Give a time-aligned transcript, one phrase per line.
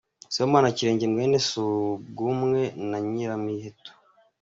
[0.33, 3.91] Sibomana Kirege mwene Subwumwe na Nyiramiheto.